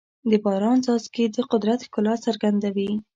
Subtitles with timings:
[0.29, 2.91] د باران څاڅکي د قدرت ښکلا څرګندوي.